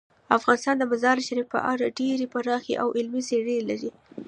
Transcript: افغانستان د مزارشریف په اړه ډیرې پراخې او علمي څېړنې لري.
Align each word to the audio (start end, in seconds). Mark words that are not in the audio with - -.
افغانستان 0.37 0.75
د 0.77 0.83
مزارشریف 0.91 1.47
په 1.55 1.59
اړه 1.71 1.93
ډیرې 1.99 2.25
پراخې 2.33 2.73
او 2.81 2.87
علمي 2.97 3.21
څېړنې 3.27 3.57
لري. 3.69 3.91